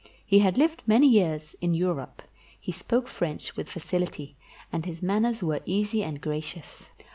[0.25, 2.23] He had lived many years in Europe;
[2.59, 4.35] he spoke French with facility,
[4.73, 6.89] and his manners were easy and gracious.